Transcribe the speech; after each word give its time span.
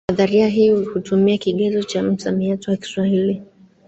Nadharia 0.09 0.47
hii 0.47 0.69
hutumia 0.69 1.37
kigezo 1.37 1.99
ha 1.99 2.03
msamiati 2.03 2.69
wa 2.69 2.77
Kiswahili 2.77 3.43